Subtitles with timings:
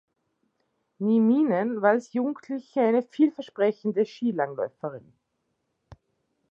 [0.97, 5.13] Nieminen war als Jugendliche eine vielversprechende Skilangläuferin.